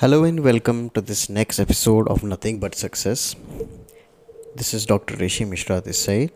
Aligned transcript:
Hello 0.00 0.22
and 0.22 0.44
welcome 0.44 0.90
to 0.90 1.00
this 1.00 1.28
next 1.28 1.58
episode 1.58 2.06
of 2.06 2.22
Nothing 2.22 2.60
But 2.60 2.76
Success. 2.76 3.34
This 4.54 4.72
is 4.72 4.86
Dr. 4.86 5.16
Rishi 5.16 5.44
Mishra 5.44 5.80
this 5.80 5.98
side. 6.04 6.30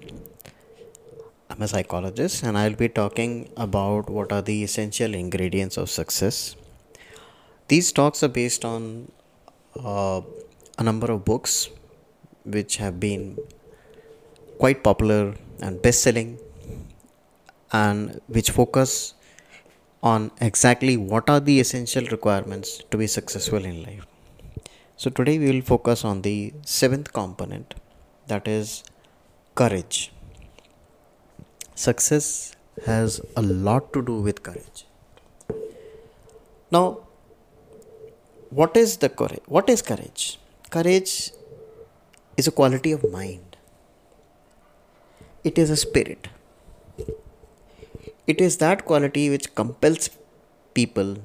I'm 1.48 1.62
a 1.62 1.68
psychologist 1.68 2.42
and 2.42 2.58
I'll 2.58 2.74
be 2.74 2.88
talking 2.88 3.52
about 3.56 4.10
what 4.10 4.32
are 4.32 4.42
the 4.42 4.64
essential 4.64 5.14
ingredients 5.14 5.76
of 5.76 5.90
success. 5.90 6.56
These 7.68 7.92
talks 7.92 8.24
are 8.24 8.28
based 8.40 8.64
on 8.64 9.12
uh, 9.76 10.22
a 10.76 10.82
number 10.82 11.12
of 11.12 11.24
books 11.24 11.68
which 12.44 12.78
have 12.78 12.98
been 12.98 13.38
quite 14.58 14.82
popular 14.82 15.36
and 15.60 15.80
best 15.80 16.02
selling 16.02 16.36
and 17.72 18.20
which 18.26 18.50
focus 18.50 19.14
on 20.02 20.30
exactly 20.40 20.96
what 20.96 21.30
are 21.30 21.40
the 21.40 21.60
essential 21.60 22.04
requirements 22.06 22.82
to 22.90 22.96
be 22.96 23.06
successful 23.06 23.64
in 23.64 23.82
life. 23.82 24.06
So, 24.96 25.10
today 25.10 25.38
we 25.38 25.50
will 25.50 25.62
focus 25.62 26.04
on 26.04 26.22
the 26.22 26.52
seventh 26.64 27.12
component 27.12 27.74
that 28.26 28.48
is 28.48 28.82
courage. 29.54 30.12
Success 31.74 32.54
has 32.86 33.20
a 33.36 33.42
lot 33.42 33.92
to 33.92 34.02
do 34.02 34.20
with 34.20 34.42
courage. 34.42 34.86
Now, 36.70 37.00
what 38.50 38.76
is 38.76 38.98
the 38.98 39.08
courage? 39.08 39.42
What 39.46 39.68
is 39.70 39.82
courage? 39.82 40.38
Courage 40.70 41.32
is 42.36 42.46
a 42.46 42.50
quality 42.50 42.92
of 42.92 43.10
mind, 43.10 43.56
it 45.44 45.58
is 45.58 45.70
a 45.70 45.76
spirit 45.76 46.28
it 48.32 48.40
is 48.46 48.56
that 48.64 48.84
quality 48.90 49.24
which 49.32 49.54
compels 49.60 50.10
people 50.78 51.16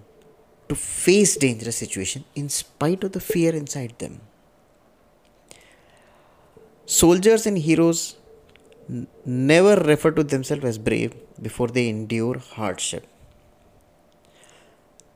to 0.69 0.75
face 0.75 1.35
dangerous 1.37 1.77
situation 1.83 2.23
in 2.35 2.49
spite 2.49 3.03
of 3.03 3.11
the 3.13 3.19
fear 3.19 3.53
inside 3.55 3.93
them. 3.99 4.19
Soldiers 6.85 7.45
and 7.45 7.57
heroes 7.57 8.01
n- 8.89 9.07
never 9.25 9.75
refer 9.91 10.11
to 10.11 10.23
themselves 10.23 10.65
as 10.65 10.77
brave 10.77 11.13
before 11.41 11.67
they 11.67 11.87
endure 11.89 12.39
hardship. 12.39 13.05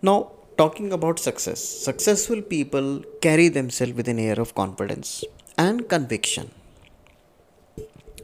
Now, 0.02 0.32
talking 0.58 0.92
about 0.94 1.20
success, 1.20 1.60
successful 1.60 2.42
people 2.42 3.04
carry 3.22 3.48
themselves 3.50 3.94
with 3.94 4.08
an 4.08 4.20
air 4.20 4.40
of 4.40 4.56
confidence 4.56 5.24
and 5.58 5.88
conviction. 5.88 6.52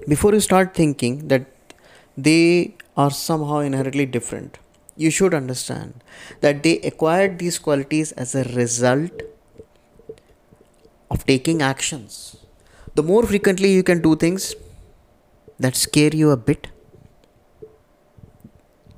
Before 0.07 0.33
you 0.33 0.39
start 0.39 0.73
thinking 0.73 1.27
that 1.27 1.45
they 2.15 2.76
are 2.97 3.11
somehow 3.11 3.59
inherently 3.59 4.05
different. 4.05 4.57
You 4.95 5.11
should 5.11 5.33
understand 5.33 6.03
that 6.41 6.63
they 6.63 6.79
acquired 6.79 7.37
these 7.37 7.59
qualities 7.59 8.11
as 8.13 8.33
a 8.33 8.43
result 8.55 9.21
of 11.11 11.25
taking 11.25 11.61
actions. 11.61 12.37
The 12.95 13.03
more 13.03 13.23
frequently 13.23 13.71
you 13.71 13.83
can 13.83 14.01
do 14.01 14.15
things 14.15 14.55
that 15.59 15.75
scare 15.75 16.13
you 16.13 16.31
a 16.31 16.37
bit, 16.37 16.67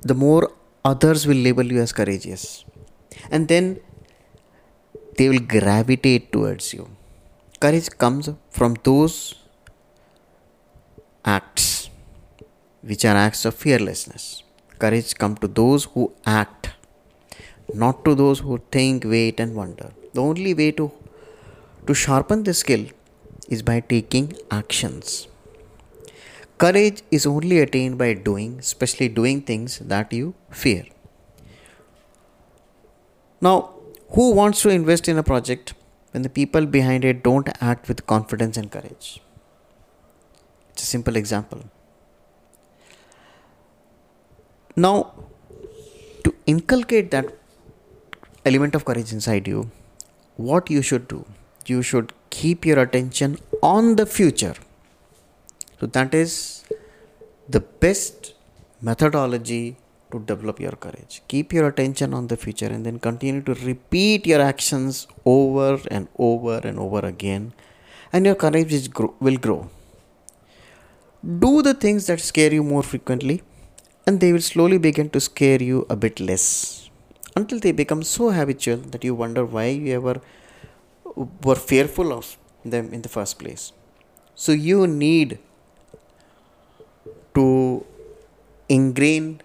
the 0.00 0.14
more 0.14 0.52
others 0.84 1.26
will 1.26 1.36
label 1.36 1.64
you 1.64 1.80
as 1.80 1.92
courageous. 1.92 2.64
And 3.30 3.48
then 3.48 3.80
they 5.18 5.28
will 5.28 5.40
gravitate 5.40 6.32
towards 6.32 6.72
you. 6.72 6.88
Courage 7.60 7.90
comes 7.98 8.30
from 8.50 8.76
those 8.82 9.34
acts 11.22 11.79
which 12.82 13.04
are 13.04 13.16
acts 13.16 13.44
of 13.44 13.54
fearlessness. 13.54 14.42
Courage 14.78 15.14
comes 15.14 15.38
to 15.40 15.48
those 15.48 15.84
who 15.84 16.12
act, 16.24 16.70
not 17.74 18.04
to 18.04 18.14
those 18.14 18.38
who 18.40 18.60
think, 18.70 19.04
wait, 19.04 19.38
and 19.38 19.54
wonder. 19.54 19.90
The 20.14 20.22
only 20.22 20.54
way 20.54 20.72
to, 20.72 20.90
to 21.86 21.94
sharpen 21.94 22.44
the 22.44 22.54
skill 22.54 22.86
is 23.48 23.62
by 23.62 23.80
taking 23.80 24.32
actions. 24.50 25.28
Courage 26.58 27.02
is 27.10 27.26
only 27.26 27.58
attained 27.60 27.98
by 27.98 28.14
doing, 28.14 28.58
especially 28.58 29.08
doing 29.08 29.42
things 29.42 29.78
that 29.78 30.12
you 30.12 30.34
fear. 30.50 30.84
Now, 33.40 33.70
who 34.10 34.32
wants 34.32 34.60
to 34.62 34.68
invest 34.68 35.08
in 35.08 35.16
a 35.16 35.22
project 35.22 35.74
when 36.10 36.22
the 36.22 36.28
people 36.28 36.66
behind 36.66 37.04
it 37.04 37.22
don't 37.22 37.48
act 37.60 37.88
with 37.88 38.06
confidence 38.06 38.56
and 38.56 38.70
courage? 38.70 39.22
It's 40.70 40.82
a 40.82 40.86
simple 40.86 41.16
example. 41.16 41.62
Now, 44.82 45.12
to 46.24 46.34
inculcate 46.46 47.10
that 47.10 47.26
element 48.46 48.74
of 48.74 48.84
courage 48.86 49.12
inside 49.12 49.46
you, 49.46 49.70
what 50.36 50.70
you 50.70 50.80
should 50.80 51.06
do, 51.06 51.26
you 51.66 51.82
should 51.82 52.14
keep 52.30 52.64
your 52.64 52.78
attention 52.78 53.38
on 53.62 53.96
the 53.96 54.06
future. 54.06 54.54
So, 55.78 55.86
that 55.86 56.14
is 56.14 56.64
the 57.48 57.60
best 57.60 58.32
methodology 58.80 59.76
to 60.12 60.20
develop 60.20 60.60
your 60.60 60.72
courage. 60.72 61.20
Keep 61.28 61.52
your 61.52 61.68
attention 61.68 62.14
on 62.14 62.28
the 62.28 62.38
future 62.38 62.66
and 62.66 62.86
then 62.86 62.98
continue 62.98 63.42
to 63.42 63.54
repeat 63.54 64.26
your 64.26 64.40
actions 64.40 65.06
over 65.26 65.78
and 65.90 66.08
over 66.18 66.56
and 66.58 66.78
over 66.78 67.00
again, 67.00 67.52
and 68.14 68.24
your 68.24 68.34
courage 68.34 68.88
will 68.96 69.36
grow. 69.36 69.68
Do 71.44 71.60
the 71.60 71.74
things 71.74 72.06
that 72.06 72.20
scare 72.20 72.52
you 72.54 72.64
more 72.64 72.82
frequently 72.82 73.42
and 74.06 74.20
they 74.20 74.32
will 74.32 74.40
slowly 74.40 74.78
begin 74.78 75.10
to 75.10 75.20
scare 75.20 75.62
you 75.62 75.86
a 75.88 75.96
bit 75.96 76.20
less 76.20 76.88
until 77.36 77.58
they 77.58 77.72
become 77.72 78.02
so 78.02 78.30
habitual 78.30 78.76
that 78.76 79.04
you 79.04 79.14
wonder 79.14 79.44
why 79.44 79.66
you 79.66 79.94
ever 79.94 80.20
were 81.44 81.54
fearful 81.54 82.12
of 82.12 82.36
them 82.64 82.92
in 82.92 83.02
the 83.02 83.08
first 83.08 83.38
place. 83.38 83.72
So 84.34 84.52
you 84.52 84.86
need 84.86 85.38
to 87.34 87.84
ingrain 88.68 89.40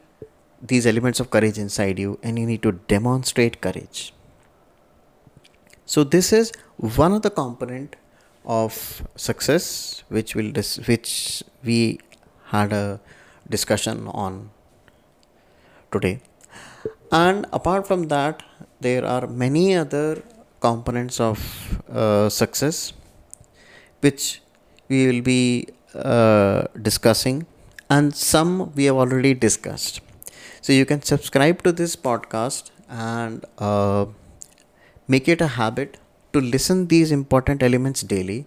these 0.62 0.86
elements 0.88 1.20
of 1.20 1.30
courage 1.30 1.58
inside 1.58 2.00
you 2.00 2.18
and 2.24 2.40
you 2.40 2.46
need 2.46 2.64
to 2.64 2.72
demonstrate 2.72 3.62
courage. 3.62 4.14
So 5.86 6.04
this 6.04 6.34
is 6.34 6.52
one 6.78 7.14
of 7.14 7.22
the 7.22 7.30
component 7.30 7.96
of 8.46 9.04
success 9.16 10.04
which 10.10 10.36
will 10.36 10.52
dis- 10.52 10.78
which 10.88 11.44
we 11.64 12.00
had 12.46 12.74
a 12.74 13.00
discussion 13.50 14.08
on 14.08 14.50
today. 15.92 16.20
And 17.12 17.46
apart 17.54 17.88
from 17.88 18.08
that 18.10 18.44
there 18.80 19.06
are 19.06 19.28
many 19.28 19.76
other 19.76 20.24
components 20.60 21.20
of 21.20 21.40
uh, 21.90 22.30
success 22.30 22.94
which 24.02 24.42
we 24.90 25.08
will 25.08 25.22
be 25.22 25.68
uh, 25.94 26.64
discussing 26.82 27.46
and 27.90 28.16
some 28.16 28.74
we 28.76 28.86
have 28.86 28.96
already 28.96 29.34
discussed. 29.34 30.02
So 30.62 30.74
you 30.74 30.86
can 30.86 31.02
subscribe 31.02 31.64
to 31.64 31.72
this 31.72 31.96
podcast 31.96 32.72
and 32.90 33.46
uh, 33.60 34.06
make 35.08 35.28
it 35.28 35.42
a 35.42 35.48
habit 35.48 35.98
to 36.34 36.42
listen 36.42 36.88
these 36.88 37.12
important 37.12 37.64
elements 37.64 38.02
daily 38.02 38.46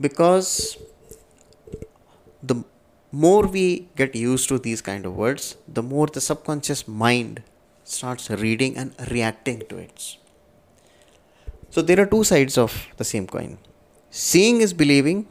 because 0.00 0.76
the 2.42 2.64
more 3.12 3.46
we 3.46 3.88
get 3.94 4.14
used 4.14 4.48
to 4.48 4.58
these 4.58 4.80
kind 4.80 5.06
of 5.06 5.14
words, 5.14 5.56
the 5.68 5.82
more 5.82 6.06
the 6.06 6.20
subconscious 6.20 6.88
mind 6.88 7.42
starts 7.84 8.30
reading 8.30 8.76
and 8.76 8.94
reacting 9.10 9.62
to 9.68 9.76
it. 9.76 10.16
So 11.70 11.82
there 11.82 12.00
are 12.00 12.06
two 12.06 12.24
sides 12.24 12.56
of 12.56 12.88
the 12.96 13.04
same 13.04 13.26
coin. 13.26 13.58
Seeing 14.10 14.60
is 14.60 14.72
believing, 14.72 15.26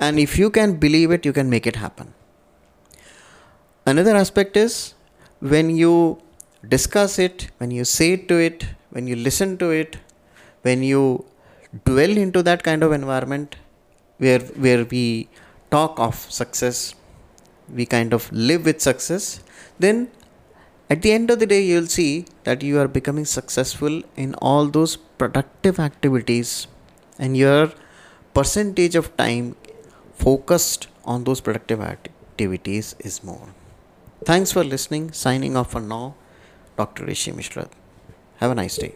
and 0.00 0.18
if 0.18 0.38
you 0.38 0.50
can 0.50 0.76
believe 0.76 1.10
it, 1.10 1.24
you 1.24 1.32
can 1.32 1.48
make 1.48 1.66
it 1.66 1.76
happen. 1.76 2.12
Another 3.86 4.16
aspect 4.16 4.56
is 4.56 4.94
when 5.40 5.70
you 5.70 6.20
discuss 6.68 7.18
it, 7.18 7.50
when 7.58 7.70
you 7.70 7.84
say 7.84 8.16
to 8.16 8.36
it, 8.36 8.66
when 8.90 9.06
you 9.06 9.16
listen 9.16 9.56
to 9.58 9.70
it, 9.70 9.98
when 10.62 10.82
you 10.82 11.24
dwell 11.84 12.16
into 12.16 12.42
that 12.42 12.62
kind 12.62 12.82
of 12.82 12.92
environment 12.92 13.56
where 14.18 14.40
where 14.64 14.84
we 14.84 15.28
talk 15.70 15.98
of 15.98 16.14
success, 16.30 16.94
we 17.72 17.86
kind 17.86 18.12
of 18.12 18.30
live 18.32 18.64
with 18.64 18.80
success, 18.80 19.42
then 19.78 20.10
at 20.88 21.02
the 21.02 21.10
end 21.10 21.30
of 21.30 21.40
the 21.40 21.46
day, 21.46 21.60
you'll 21.62 21.86
see 21.86 22.26
that 22.44 22.62
you 22.62 22.78
are 22.78 22.86
becoming 22.86 23.24
successful 23.24 24.02
in 24.16 24.34
all 24.36 24.66
those 24.66 24.94
productive 24.94 25.80
activities, 25.80 26.68
and 27.18 27.36
your 27.36 27.72
percentage 28.34 28.94
of 28.94 29.16
time 29.16 29.56
focused 30.14 30.86
on 31.04 31.24
those 31.24 31.40
productive 31.40 31.80
activities 31.80 32.94
is 33.00 33.24
more. 33.24 33.48
Thanks 34.24 34.52
for 34.52 34.62
listening. 34.62 35.10
Signing 35.12 35.56
off 35.56 35.72
for 35.72 35.80
now, 35.80 36.14
Dr. 36.76 37.04
Rishi 37.04 37.32
Mishra. 37.32 37.68
Have 38.36 38.52
a 38.52 38.54
nice 38.54 38.76
day. 38.76 38.94